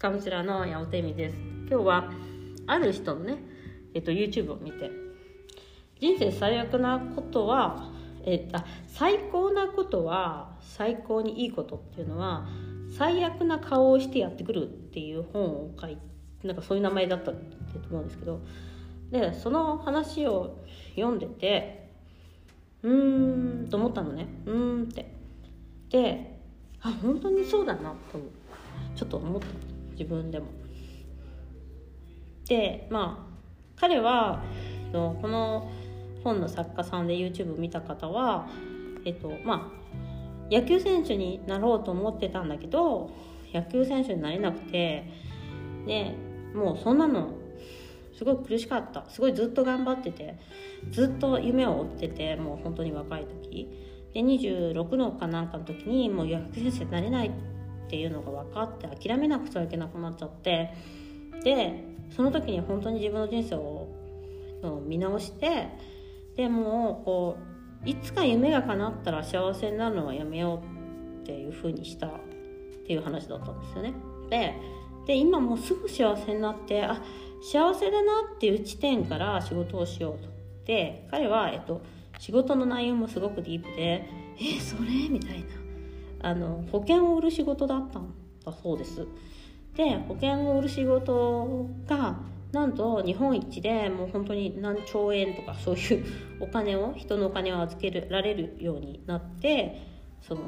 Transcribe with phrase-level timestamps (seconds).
[0.00, 1.36] カウンセラーの八乙女です。
[1.68, 2.10] 今日は
[2.66, 3.36] ある人のね、
[3.92, 4.90] えっと、YouTube を見て
[6.00, 7.92] 人生最悪なことは
[8.24, 12.48] えあ最高なことは最高にいいことっていうのは
[12.96, 15.98] 最悪な顔をしてやってくるっていう本を書い
[16.40, 17.38] てなんかそういう名前だったと
[17.90, 18.40] 思うんですけど
[19.10, 20.64] でその話を
[20.96, 21.90] 読んでて
[22.82, 24.28] うーんと思ったのね。
[24.46, 25.12] うーんって。
[25.90, 26.40] で
[26.80, 28.18] あ本当にそうだなと
[28.96, 29.79] ちょっと思った。
[30.00, 30.46] 自分でも。
[32.48, 34.42] でまあ彼は
[34.92, 35.70] この
[36.24, 38.48] 本の作家さんで YouTube 見た方は
[39.04, 43.10] えっとまあ野球選手になろうと思ってたんだけど
[43.52, 45.06] 野球選手になれなくて
[45.86, 46.14] で
[46.54, 47.34] もうそんなの
[48.16, 50.38] すごい苦しかったすごいずっと頑張ってて
[50.90, 53.68] ずっと夢を追っててもう本当に若い時
[54.12, 57.30] で26のかなんかの時にもう野球選手になれないっ
[57.90, 60.72] ていうのが分かって諦めなくちゃいけなくなっちゃって
[61.42, 63.88] でその時に本当に自分の人生を
[64.86, 65.68] 見直して
[66.36, 67.36] でもこ
[67.84, 72.10] ういつか夢が叶ったら幸せになるのはやめようっていう風にしたっ
[72.86, 73.94] ていう話だったんですよね。
[74.28, 74.54] で
[75.06, 77.02] で今もうすぐ幸せになってあ
[77.42, 80.28] 幸せだなっていう地点から仕事をしようと。
[80.66, 81.80] で彼は、えっと、
[82.18, 84.06] 仕事の内容もすごくディープで
[84.38, 85.46] 「えそれ?」みたいな
[86.22, 89.06] あの保険を売る仕事だったんだそうです。
[89.74, 92.18] で保険を売る仕事が
[92.52, 96.04] なんと日本一でもう本当に何兆円とかそういう
[96.40, 99.86] お金を人のお金を預けられるようになって
[100.20, 100.42] その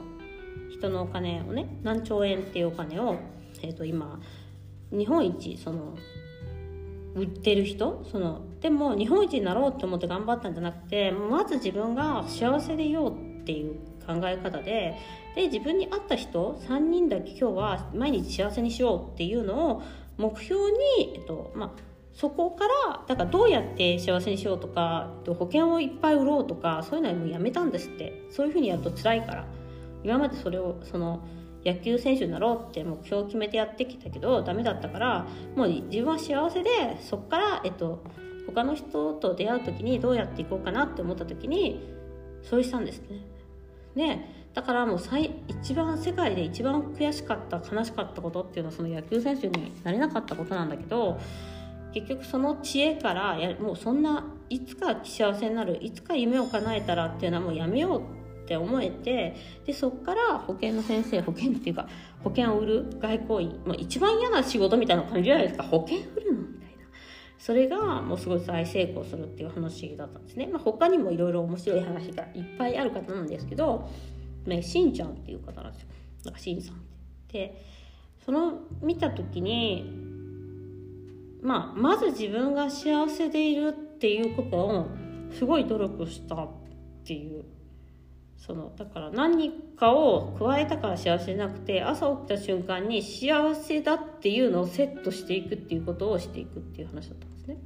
[0.70, 3.16] 人のお金をね何兆円っていうお金を、
[3.62, 4.20] えー、と今
[4.90, 5.96] 日本一その
[7.14, 14.96] 売ってる人そのでも日本一になろうと思って頑張ったんじゃなくてまず自分が幸せでいようっていう考え方で
[15.34, 19.82] で自分に合った人3人だけ今日は毎日幸せにしようっていうのを
[20.18, 21.70] 目標に、えっとまあ、
[22.12, 28.22] そこからだからどうやって幸せにしようとかえっと保険をいっぱい売ろうとかそういうのはもうやめたんですって。
[28.30, 29.46] そういうふうにやると辛いから。
[30.04, 31.20] 今までそれをその
[31.64, 38.02] 野球選手になろうって目標を決めてやってきたけどダメだったからもう自分は幸せでそこから、えっと、
[38.46, 41.80] 他の人と出会う時にどうやっていこうかなって思った時に
[42.42, 43.31] そうしたんですね。
[43.94, 51.18] ねだからもう最一番世界で一番悔しかった悲しかったことっていうのはその野球選手になれなかったことなんだけど
[51.94, 58.02] 結局その知恵からやもうそんないつか幸せになるいつか夢を叶えたらっていうのはもうやめよう
[58.42, 59.36] って思えて
[59.66, 61.88] でそこから保険の先生保険っていうか
[62.22, 65.62] 保険を売る外交員、まあ、一番嫌な仕事みたいな感じじゃないですか。
[65.64, 66.41] 保険売るの？
[67.44, 73.90] それがもうすごい大成功するっていう話だったんですね、まあ、他にもいろいろ面白い話がいっぱいある方なんですけど
[74.46, 75.88] ね、しんちゃんっていう方なんですよ。
[76.24, 76.92] なんかしんさんって。
[77.32, 77.64] で
[78.24, 79.90] その見た時に
[81.42, 84.86] まあまず自分が幸せでいるっていうことを
[85.36, 86.48] すごい努力したっ
[87.04, 87.44] ていう。
[88.36, 97.31] そのだから何かを加えたから幸せじゃなくて朝起きた瞬間に幸せだっていうのをセットしていくっていうことをしていくっていう話だった。
[97.46, 97.58] ですね。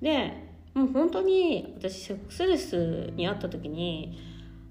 [0.00, 4.18] でもう本当に私セックスレスに会った時に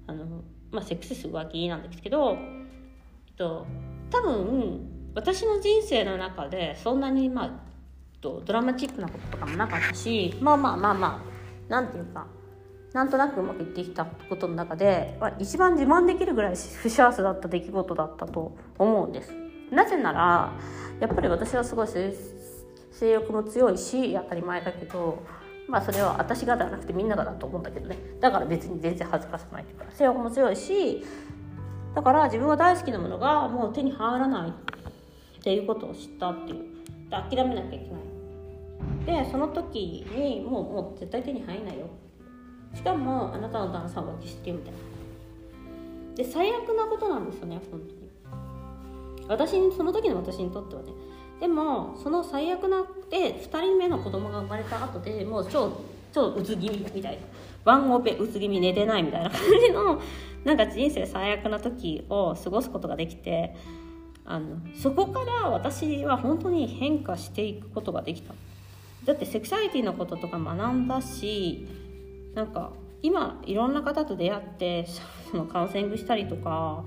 [0.06, 0.42] あの
[0.72, 3.66] まあ、セックスレス浮気なんですけど、えっと、
[4.10, 7.50] 多分私の人生の中でそんなに、まあ、
[8.20, 11.24] ドラマチックなこととかもなかったしまあまあまあま
[11.68, 12.26] あなんていうか
[12.92, 19.32] なんとなくうまくいってきたことの中で、まあ、一番自慢できるぐらい不幸せだった出来事だったと思うんです。
[19.70, 20.52] なぜなら
[20.98, 21.88] やっぱり私はすごい
[22.90, 25.22] 性欲も強いし当たり前だけど
[25.68, 27.96] まあそれは私がではなくてみんながだと思うんだけどね。
[28.20, 29.84] だから別に全然恥ずかしくないというか。
[29.90, 31.04] 性欲も強いし
[31.94, 34.52] だから自分が大好きなものがもう手に入らないっ
[35.42, 36.64] ていうことを知ったっていう。
[37.08, 37.78] で諦めなきゃい
[39.06, 39.24] けない。
[39.24, 41.86] でその時にもうもう絶対手に入んないよ。
[42.74, 44.78] しかもあなたの旦那さんは浮気してみたいな。
[46.16, 49.28] で最悪なことなんですよね本当に。
[49.28, 50.92] 私にその時の私にとってはね。
[51.40, 55.80] でもその最悪なで2人目の子供が生まれた後でもう超
[56.12, 57.18] 超うつ気味みたいな。
[57.64, 60.00] ワンオペうつ気味寝てないみたいな感じの
[60.44, 63.54] なんか人生最悪な時を過ごすことができて
[64.24, 68.34] あのそこから私は本当に変化していくことができた。
[69.04, 71.66] だってセクシャリティのこととか学んだし
[72.34, 72.70] なんか
[73.02, 74.86] 今いろんな方と出会って
[75.30, 76.84] そのカウンセリングしたりとか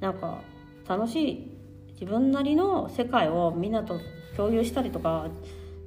[0.00, 0.40] なんか
[0.88, 1.51] 楽しい
[2.02, 4.00] 自分なりの世界をみんなと
[4.36, 5.28] 共有したりとか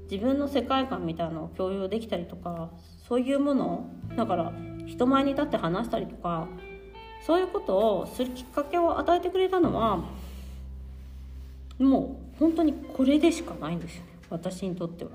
[0.09, 2.69] 自分の世界観みたいなのを共有できたりとか
[3.05, 4.53] そういうものだから
[4.85, 6.47] 人前に立って話したりとか
[7.27, 10.05] そういうことをするきっかけを与えてくれたのは
[11.79, 15.11] もう本当にこれでしかないんですよね私にとっては。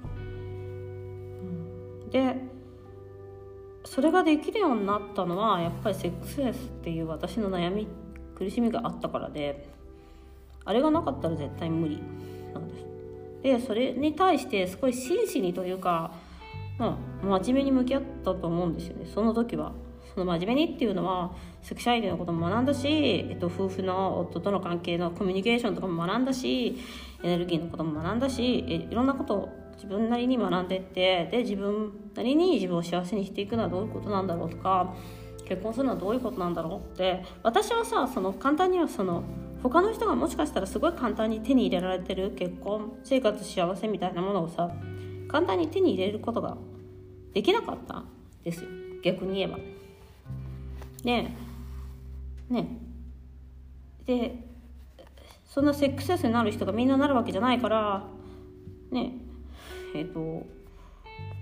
[2.11, 2.37] で
[3.87, 7.89] それができるようになったのはやっぱりセックスレスっていう私の悩み
[8.37, 9.80] 苦しみがあったからで
[10.65, 12.03] あれがなかったら絶対無理
[12.55, 12.87] なんです。
[13.43, 16.13] でそれに対してすごい真摯にというか、
[16.79, 19.73] まあ、真面目に向き合ったと思うんですよねその時は。
[20.15, 21.31] その真面目にっていうのは
[21.63, 22.89] セクシャリティのことも学んだし、
[23.31, 26.77] えっと、夫婦の夫との関係のコミュニケーションとかも学んだし
[27.23, 34.95] エネルギーのことも学んだしえいろんなことを自分なりに学んでってで自分なりに自分を幸せにしていくのはどういうことなんだろうとか
[35.47, 39.23] 結婚するのはどういうことなんだろうって私はさその簡単にはその
[39.63, 44.71] 他の人がもしかしたらすごい簡単に手に入れられてる結婚生活幸せみたいなものをさ
[45.29, 46.57] 簡単に手に入れることが
[47.35, 48.09] できなかったん
[48.43, 48.71] ですよ。
[49.05, 49.59] 逆に言えば。
[51.05, 51.37] ね
[52.51, 52.55] え。
[52.55, 52.69] ね
[54.07, 54.19] え。
[54.19, 54.51] で
[55.47, 58.05] そんなセックスレスになる人がみんななるわけじゃないから
[58.91, 59.15] ね
[59.95, 60.47] えっ、と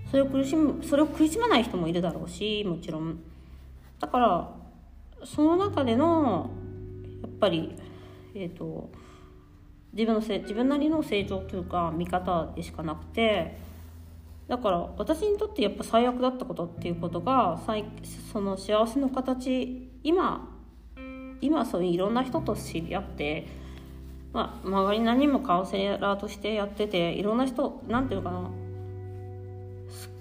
[0.09, 3.19] それを苦しむそれを苦しまない人もいるだろうしもちろん。
[3.99, 4.55] だから
[5.25, 6.51] その中での
[7.21, 7.75] やっぱり
[8.35, 8.89] え、ー、と
[9.93, 13.57] 自分のせ自分なりの成長というか見方でしかなくて
[14.47, 17.59] だから私にとってやっぱ最悪だったことっていうことが
[18.31, 20.49] その幸せの形今
[21.41, 23.47] 今そういういろんな人と知り合って
[24.31, 28.49] まあ、周り何もカウンセラーとしてやってていろんな人なんていうかな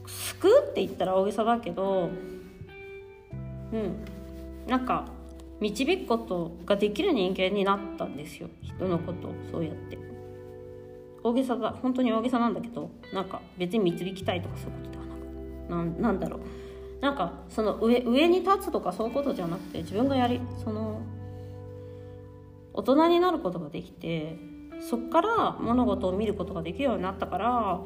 [0.07, 2.09] 救うって言ったら大げさだけど
[3.73, 4.05] うん
[4.67, 5.07] なんか
[5.61, 8.49] 導くことができる人間になったんですよ。
[8.63, 9.99] 人のことをそうやって。
[11.23, 16.41] 大げさだ本当に大げさなんだけどなんか別に導きたいとかそういうことではなくななんだろう。
[17.01, 21.01] なんかその上上に立つとかそういうことじゃなくて自分がやりその
[22.73, 24.37] 大人になることができて
[24.81, 27.81] そっから物事を見ることができるようになったから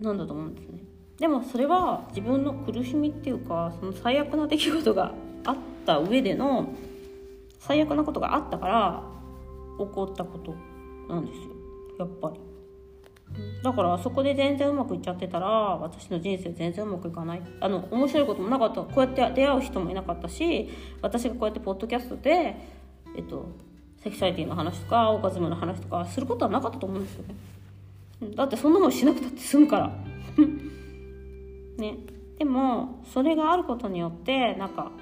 [0.00, 0.82] なんだと思うんですね。
[1.18, 5.12] でもそれは自分の苦しみっていうかその最悪な出来事が
[5.44, 6.74] あった上での
[7.58, 9.02] 最悪なことがあったから
[9.78, 10.54] 起こったこと
[11.08, 11.50] なんですよ。
[12.00, 12.40] やっぱり。
[13.62, 17.42] だからそこで全然うまくいっちゃってたら私の人生全然うまくいかない。
[17.60, 18.82] あの面白いこともなかった。
[18.82, 20.68] こうやって出会う人もいなかったし
[21.00, 22.56] 私がこうやってポッドキャストで
[23.16, 23.48] えっと、
[24.02, 27.34] セクシャリティの話とかオーガズムの話とかすることはなかったと思うんですよね。
[28.34, 29.92] だってそんなもんしなくたって済むから。
[31.78, 31.98] ね。
[32.38, 34.92] でもそれがあることによってなんか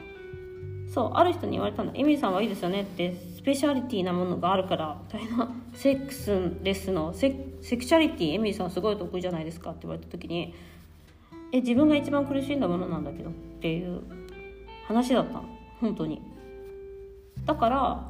[0.98, 10.52] そうある人に言われたの「エミリーさんはいいですよね」ってスペシャリティなものがあるからみたいなセックスレスのセセクシャリティエミリーさんすごい得意じゃないですかって言われた時に
[11.52, 14.02] え自分が一番苦しんだものなんだけどっていう
[14.88, 15.44] 話だったの。
[15.80, 16.20] 本当に。
[17.44, 18.04] だから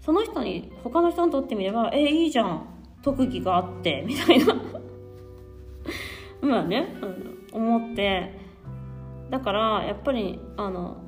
[0.00, 2.62] その人に他の人にとってみれば「えいいじゃん。
[3.02, 4.56] 特技があって」みたいな。
[6.40, 6.96] まあね、
[7.52, 8.41] うん、思って。
[9.32, 10.98] だからやっぱりあの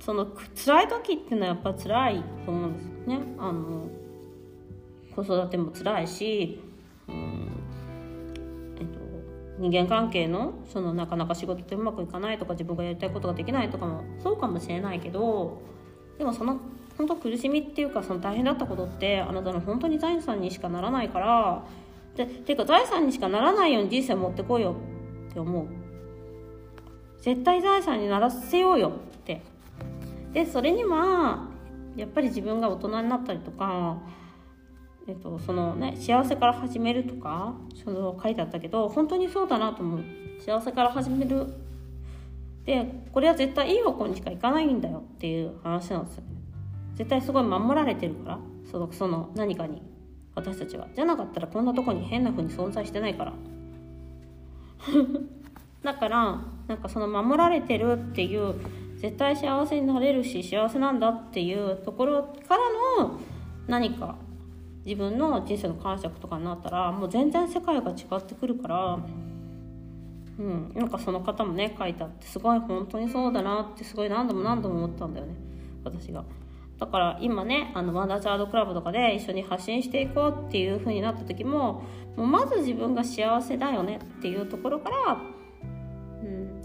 [0.00, 3.20] その辛い時っていうのはやっぱ辛いと思うんですよね。
[3.38, 3.88] あの
[5.14, 6.60] 子育ても辛いし、
[7.06, 7.50] うん
[8.78, 8.98] えっと、
[9.60, 15.62] 人間関係のそのなかなか仕事ってうまくいかないとか自分がやりたいことができないとかもそうかもしれないけど
[16.18, 16.58] でもその
[16.96, 21.64] 本当苦しみっていうかその大変だったことってあなたの本当に財産にしかならないから
[22.16, 24.74] でていうか財産にしかならないように人生持ってこいよ
[25.30, 25.77] って思う。
[27.20, 28.92] 絶対財産にならせようよっ
[29.24, 29.42] て。
[30.32, 31.48] でそれには
[31.96, 33.98] やっぱり自分が大人になったりとか
[35.08, 40.04] えっと、そのね幸せから始めるとかその書いてあったけど本当にそうだなと思う。
[40.38, 41.46] 幸せから始める。
[42.66, 46.28] でこれは絶対いい方向にしか行かないんだよっていう話なんですよね。
[46.94, 48.38] 絶対すごい守られてるから
[48.70, 49.82] そのその何かに。
[50.34, 50.86] 私たちは。
[50.94, 53.32] じゃなかったらこんなとこに変な風に存在してないから。
[55.82, 58.54] だからなんかその守られてるっていう
[58.96, 63.18] 絶対幸せになれるし幸せなんだっていうところからの
[63.66, 64.16] 何か
[64.84, 68.98] 自分の人生の解釈とかになったらもう全然世界が違ってくるから
[70.38, 75.34] うんなんかその方もね書いてあってすごい本当にそうだなってすごい何度も何度も思ったんだよね
[75.84, 76.24] 私が。
[76.78, 81.82] だから今ねあのワンダーチャードクラブとかで一緒に発信していこうっていう風になった時も
[82.16, 85.20] もうまず自分が幸せだよねっていうところから、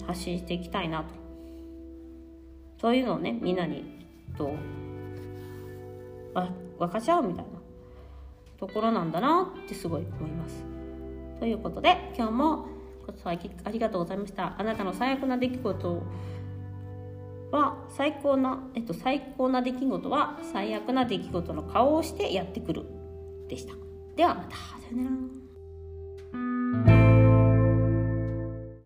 [0.08, 1.06] 発信していきたいなと。
[2.80, 3.86] そういうのをねみんなに
[4.38, 4.54] と
[6.80, 7.52] 分かち合うみたいな
[8.58, 10.66] ところなんだなってすごい思います。
[11.40, 12.68] ということで今日も
[13.06, 14.56] ご視聴ありがとうございました。
[14.58, 16.04] あなたの最悪な出来事
[17.52, 22.84] は最高な、えっと、最高な出来事は最悪な出来事の顔をしてやってくる。
[23.48, 23.74] でした。
[24.16, 24.56] ではまた。
[24.56, 25.43] さよなら。